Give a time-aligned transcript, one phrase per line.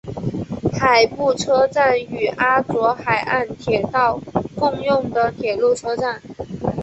[0.79, 4.19] 海部车站与阿佐海岸铁道
[4.55, 6.19] 共用的铁路车站。